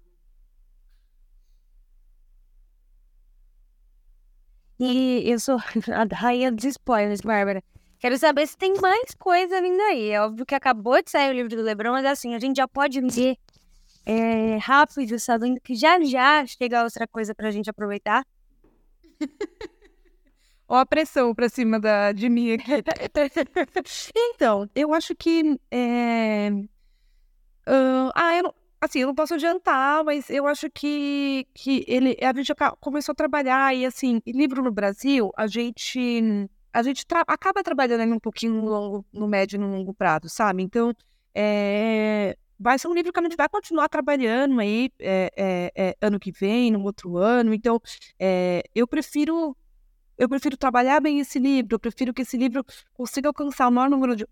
[4.78, 5.56] E eu sou
[5.92, 7.62] a rainha dos spoilers, Bárbara.
[7.98, 10.10] Quero saber se tem mais coisa vindo aí.
[10.10, 12.66] É óbvio que acabou de sair o livro do Lebron, mas assim, a gente já
[12.66, 13.36] pode ver
[14.04, 18.26] é, rápido, sabendo que já já chega outra coisa pra gente aproveitar.
[20.68, 22.72] Ó a pressão pra cima da, de mim aqui.
[24.16, 26.50] então, eu acho que é,
[27.66, 32.16] Uh, ah, eu não, assim, eu não posso adiantar, mas eu acho que, que ele,
[32.20, 37.22] a gente começou a trabalhar e, assim, livro no Brasil, a gente, a gente tra
[37.26, 40.62] acaba trabalhando um pouquinho no, longo, no médio e no longo prazo, sabe?
[40.62, 40.92] Então,
[41.34, 46.18] é, vai ser um livro que a gente vai continuar trabalhando aí é, é, ano
[46.18, 47.54] que vem, no outro ano.
[47.54, 47.80] Então,
[48.74, 49.56] eu prefiro
[50.22, 53.90] eu prefiro trabalhar bem esse livro, eu prefiro que esse livro consiga alcançar o maior
[53.90, 54.24] número de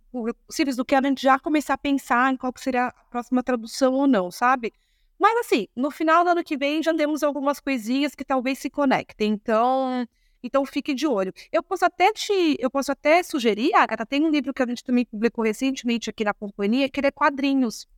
[0.46, 3.94] possíveis do que a gente já começar a pensar em qual seria a próxima tradução
[3.94, 4.72] ou não, sabe?
[5.18, 8.70] Mas assim, no final do ano que vem já temos algumas coisinhas que talvez se
[8.70, 10.06] conectem, então,
[10.40, 11.32] então fique de olho.
[11.50, 14.84] Eu posso até te, eu posso até sugerir, Agatha, tem um livro que a gente
[14.84, 17.88] também publicou recentemente aqui na companhia, que ele é quadrinhos.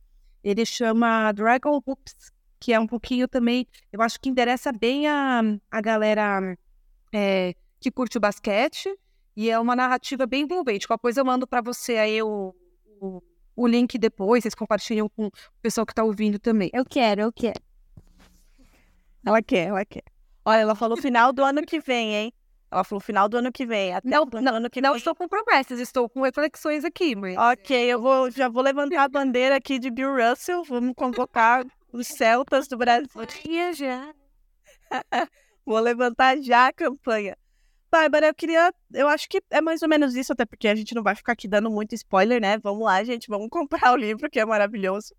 [0.43, 5.41] Ele chama Dragon Hoops, que é um pouquinho também, eu acho que interessa bem a,
[5.69, 6.57] a galera
[7.13, 7.53] é,
[7.83, 8.97] que curte o basquete
[9.35, 10.87] e é uma narrativa bem envolvente.
[10.87, 12.55] Qualquer coisa eu mando para você aí o,
[13.01, 13.21] o,
[13.55, 15.31] o, link depois, vocês compartilham com o
[15.61, 16.69] pessoal que está ouvindo também.
[16.73, 17.61] Eu quero, eu quero.
[19.25, 20.03] Ela quer, ela quer.
[20.45, 22.33] Olha, ela falou final do ano que vem, hein?
[22.71, 23.93] Ela falou final do ano que vem.
[23.93, 24.97] Até o Não, ano que não vem.
[24.97, 27.37] estou com promessas, estou com reflexões aqui, mas...
[27.37, 30.63] Ok, eu vou, já vou levantar a bandeira aqui de Bill Russell.
[30.63, 33.09] Vamos convocar os Celtas do Brasil.
[33.75, 34.13] já.
[35.65, 37.37] Vou levantar já a campanha.
[37.93, 38.73] Bárbara, eu queria.
[38.91, 41.33] Eu acho que é mais ou menos isso, até porque a gente não vai ficar
[41.33, 42.57] aqui dando muito spoiler, né?
[42.57, 45.13] Vamos lá, gente, vamos comprar o livro, que é maravilhoso.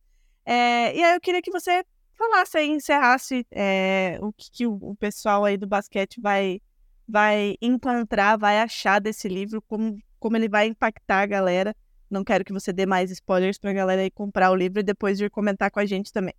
[0.45, 1.85] É, e aí eu queria que você
[2.19, 6.61] falasse aí, encerrasse é, o que, que o, pessoal aí do basquete vai,
[7.07, 11.77] vai encontrar, vai achar desse livro, como, como ele vai impactar a galera.
[12.11, 15.21] Não quero que você dê mais spoilers pra galera aí comprar o livro e depois
[15.21, 16.35] vir comentar com a gente também.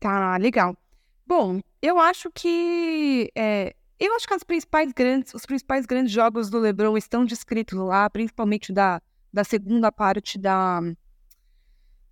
[0.00, 0.76] Tá, legal.
[1.24, 6.50] Bom, eu acho que é, eu acho que as principais grandes, os principais grandes jogos
[6.50, 9.00] do LeBron estão descritos lá, principalmente da,
[9.32, 10.80] da segunda parte da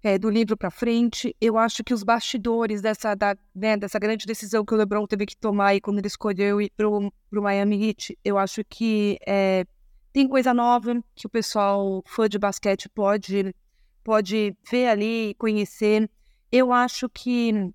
[0.03, 1.35] é, do livro para frente.
[1.41, 5.24] Eu acho que os bastidores dessa da, né, dessa grande decisão que o LeBron teve
[5.26, 9.64] que tomar aí quando ele escolheu ir pro, pro Miami Heat, eu acho que é,
[10.12, 13.55] tem coisa nova que o pessoal fã de basquete pode
[14.05, 16.09] pode ver ali, conhecer.
[16.53, 17.72] Eu acho que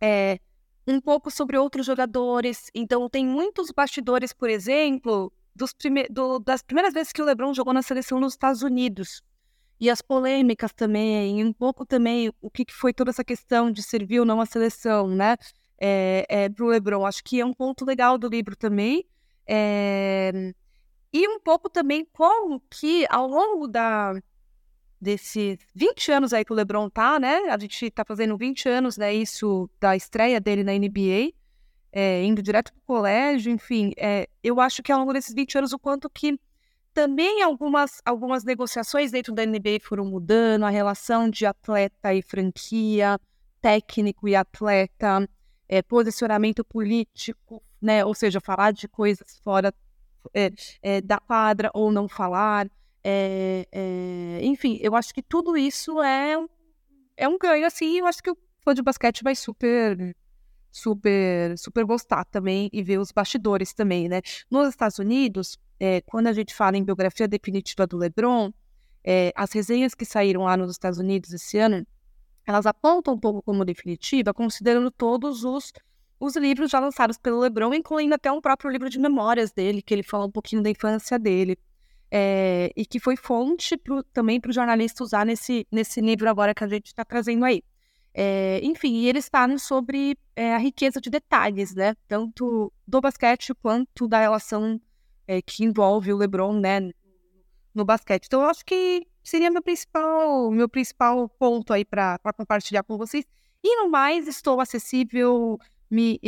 [0.00, 0.38] é,
[0.86, 2.70] um pouco sobre outros jogadores.
[2.74, 5.32] Então, tem muitos bastidores, por exemplo,
[5.78, 9.22] prime do, das primeiras vezes que o LeBron jogou na seleção nos Estados Unidos.
[9.80, 13.82] E as polêmicas também, um pouco também o que, que foi toda essa questão de
[13.82, 15.36] servir ou não a seleção, né?
[15.78, 17.04] É, é, para o LeBron.
[17.04, 19.04] Acho que é um ponto legal do livro também.
[19.46, 20.52] É,
[21.12, 24.14] e um pouco também como que, ao longo da,
[25.00, 27.36] desses 20 anos aí que o LeBron tá, né?
[27.50, 29.12] A gente tá fazendo 20 anos, né?
[29.14, 31.32] Isso da estreia dele na NBA,
[31.92, 33.92] é, indo direto pro colégio, enfim.
[33.96, 36.38] É, eu acho que ao longo desses 20 anos, o quanto que
[36.92, 43.20] também algumas, algumas negociações dentro da NBA foram mudando, a relação de atleta e franquia,
[43.60, 45.28] técnico e atleta,
[45.68, 48.04] é, posicionamento político, né?
[48.04, 49.74] Ou seja, falar de coisas fora
[50.32, 50.50] é,
[50.82, 52.66] é, da quadra ou não falar.
[53.08, 56.44] É, é, enfim, eu acho que tudo isso é,
[57.16, 60.16] é um ganho, assim, eu acho que o fã de basquete vai super,
[60.72, 64.22] super, super gostar também e ver os bastidores também, né?
[64.50, 68.52] Nos Estados Unidos, é, quando a gente fala em biografia definitiva do LeBron,
[69.04, 71.86] é, as resenhas que saíram lá nos Estados Unidos esse ano,
[72.44, 75.72] elas apontam um pouco como definitiva, considerando todos os,
[76.18, 79.94] os livros já lançados pelo LeBron, incluindo até um próprio livro de memórias dele, que
[79.94, 81.56] ele fala um pouquinho da infância dele.
[82.10, 86.54] É, e que foi fonte pro, também para o jornalista usar nesse, nesse livro agora
[86.54, 87.62] que a gente está trazendo aí.
[88.14, 91.94] É, enfim, e eles falam sobre é, a riqueza de detalhes, né?
[92.08, 94.80] Tanto do basquete quanto da relação
[95.44, 96.90] que envolve o LeBron, né?
[97.74, 98.26] No basquete.
[98.26, 103.24] Então, eu acho que seria meu principal, meu principal ponto aí para compartilhar com vocês.
[103.62, 105.58] E no mais, estou acessível.
[105.90, 106.18] Me,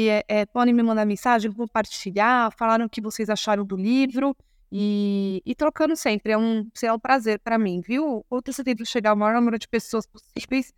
[0.53, 4.37] podem me mandar mensagem, compartilhar, falaram o que vocês acharam do livro.
[4.71, 8.25] E, e trocando sempre, é um, é um prazer para mim, viu?
[8.29, 10.73] Outro esse livro chegar ao maior número de pessoas possíveis,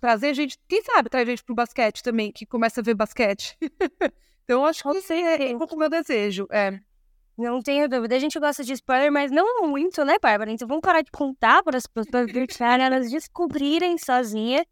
[0.00, 3.56] trazer gente, quem sabe trazer gente pro basquete também, que começa a ver basquete.
[4.44, 6.46] então, acho que esse é um pouco o meu desejo.
[6.50, 6.78] É.
[7.36, 8.14] Não tenho dúvida.
[8.14, 10.50] A gente gosta de spoiler, mas não muito, né, Bárbara?
[10.50, 14.64] Então vamos parar de contar para as pessoas deixarem elas descobrirem sozinha.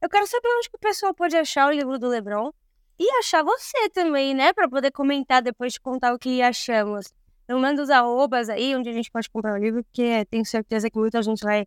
[0.00, 2.52] Eu quero saber onde que o pessoal pode achar o livro do Lebron
[2.98, 4.52] e achar você também, né?
[4.52, 7.06] Para poder comentar depois de contar o que achamos.
[7.52, 10.88] Então manda os arrobas aí onde a gente pode comprar o livro, porque tenho certeza
[10.88, 11.66] que muita gente vai,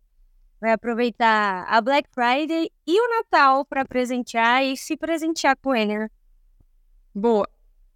[0.60, 5.96] vai aproveitar a Black Friday e o Natal para presentear e se presentear com ele,
[5.96, 6.10] né?
[7.14, 7.48] Boa.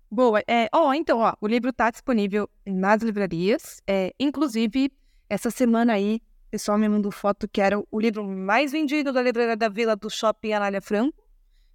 [0.09, 0.41] Boa.
[0.47, 3.83] É, então, ó, o livro está disponível nas livrarias.
[3.89, 4.93] É, inclusive,
[5.29, 9.21] essa semana aí, o pessoal me mandou foto que era o livro mais vendido da
[9.21, 11.27] livraria da Vila do Shopping Anália Franco.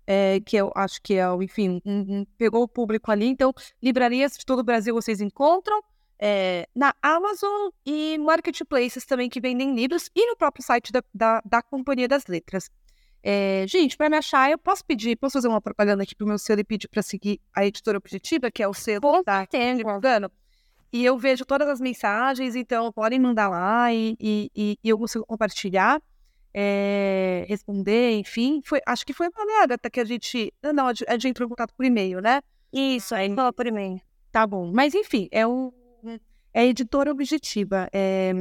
[0.08, 3.26] É, que eu acho que é, enfim, um, um, pegou o público ali.
[3.26, 3.54] Então,
[3.84, 5.84] livrarias de todo o Brasil vocês encontram
[6.20, 11.42] é, na Amazon e marketplaces também que vendem livros e no próprio site da, da,
[11.46, 12.70] da Companhia das Letras.
[13.22, 16.38] É, gente, para me achar, eu posso pedir, posso fazer uma propaganda aqui pro meu
[16.38, 19.46] selo e pedir para seguir a editora objetiva, que é o selo da
[19.76, 20.32] divulgando.
[20.94, 24.98] E eu vejo todas as mensagens, então podem mandar lá e, e, e, e eu
[24.98, 26.02] consigo compartilhar,
[26.54, 28.62] é, responder, enfim.
[28.64, 30.54] Foi, acho que foi uma merda até que a gente.
[30.74, 32.42] Não, a gente entrou em contato por e-mail, né?
[32.72, 34.00] Isso, aí por e-mail.
[34.32, 34.72] Tá bom.
[34.72, 35.74] Mas enfim, é o
[36.56, 37.90] é editora objetiva.
[37.92, 38.32] É,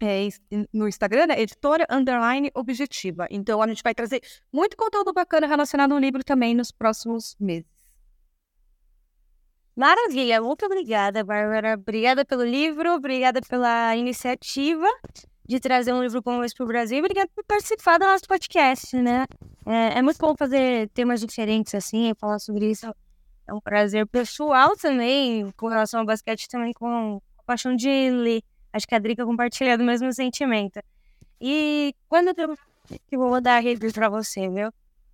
[0.00, 0.28] é,
[0.72, 3.28] no Instagram, é editora underline objetiva.
[3.30, 4.20] Então, a gente vai trazer
[4.52, 7.70] muito conteúdo bacana relacionado ao livro também nos próximos meses.
[9.76, 11.74] Maravilha, muito obrigada, Bárbara.
[11.74, 14.88] Obrigada pelo livro, obrigada pela iniciativa
[15.46, 16.98] de trazer um livro como esse para o Brasil.
[16.98, 19.24] Obrigada por participar do nosso podcast, né?
[19.64, 22.92] É, é, muito bom fazer temas diferentes assim, falar sobre isso.
[23.46, 28.42] É um prazer pessoal também, com relação ao basquete, também com paixão de ler.
[28.72, 30.80] Acho que a Drica compartilha do mesmo sentimento.
[31.40, 32.56] E quando eu
[33.10, 34.68] eu vou dar a rede pra você, viu?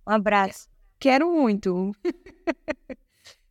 [0.07, 0.67] Um abraço.
[0.99, 1.91] Quero muito.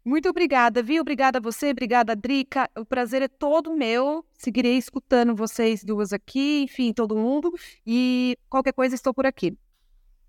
[0.07, 1.01] Muito obrigada, viu?
[1.01, 2.71] Obrigada a você, obrigada, Drica.
[2.77, 4.23] O prazer é todo meu.
[4.37, 7.51] Seguirei escutando vocês duas aqui, enfim, todo mundo.
[7.87, 9.57] E qualquer coisa, estou por aqui.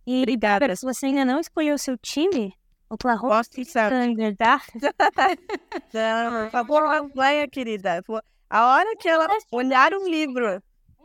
[0.07, 0.73] E Obrigada.
[0.77, 2.53] se você ainda não escolheu o seu time,
[2.89, 3.65] Oklahoma City.
[3.73, 4.61] Thunder, tá?
[5.93, 8.01] Não, por favor, acompanha, querida.
[8.49, 10.61] A hora que ela olhar um livro,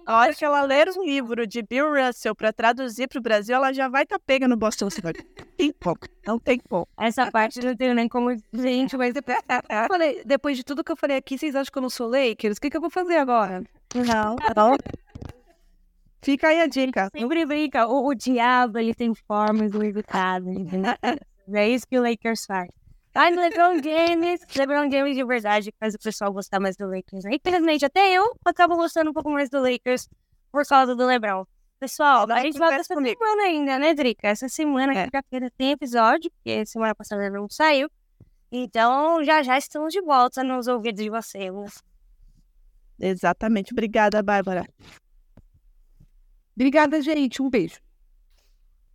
[0.07, 3.55] a hora que ela ler um livro de Bill Russell para traduzir para o Brasil,
[3.55, 5.25] ela já vai estar pega no Boston Celtics.
[5.37, 5.99] Não tem como.
[6.27, 6.89] Não tem como.
[6.99, 10.93] Essa parte não tenho nem como gente, mas depois Eu falei, depois de tudo que
[10.93, 12.57] eu falei aqui, vocês acham que eu não sou Lakers?
[12.57, 13.63] O que, que eu vou fazer agora?
[13.95, 14.77] Não, não.
[16.23, 17.09] Fica aí a dica.
[17.17, 17.87] sempre brinca.
[17.87, 20.93] O, o diabo, ele tem formas limitadas, entendeu?
[21.53, 22.69] É isso que o Lakers faz.
[23.15, 27.25] Ai, LeBron James, LeBron James de verdade faz o pessoal gostar mais do Lakers.
[27.25, 27.33] né?
[27.35, 30.09] Infelizmente, até eu acabo gostando um pouco mais do Lakers
[30.53, 31.45] por causa do LeBron.
[31.81, 33.19] Pessoal, a gente volta acontece essa comigo.
[33.19, 34.29] semana ainda, né, Drica?
[34.29, 35.05] Essa semana, É.
[35.05, 37.89] quinta-feira, tem episódio, porque semana passada não saiu.
[38.53, 41.51] Então, já já estamos de volta nos ouvidos de vocês.
[42.99, 43.73] Exatamente.
[43.73, 44.67] Obrigada, Bárbara.
[46.55, 47.41] Obrigada, gente.
[47.41, 47.79] Um beijo.